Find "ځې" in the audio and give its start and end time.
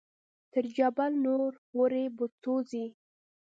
2.69-2.85